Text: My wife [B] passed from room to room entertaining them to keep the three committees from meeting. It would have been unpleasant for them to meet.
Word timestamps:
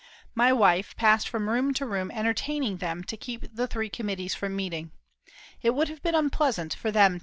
My 0.33 0.51
wife 0.51 0.95
[B] 0.95 0.99
passed 0.99 1.29
from 1.29 1.47
room 1.47 1.75
to 1.75 1.85
room 1.85 2.09
entertaining 2.09 2.77
them 2.77 3.03
to 3.03 3.15
keep 3.15 3.55
the 3.55 3.67
three 3.67 3.87
committees 3.87 4.33
from 4.33 4.55
meeting. 4.55 4.89
It 5.61 5.75
would 5.75 5.89
have 5.89 6.01
been 6.01 6.15
unpleasant 6.15 6.73
for 6.73 6.91
them 6.91 7.11
to 7.11 7.13
meet. 7.13 7.19